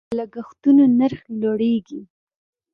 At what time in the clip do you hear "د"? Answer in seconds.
0.09-0.11